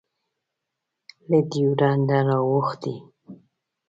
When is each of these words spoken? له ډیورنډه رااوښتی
له 1.29 1.39
ډیورنډه 1.49 2.19
رااوښتی 2.27 2.95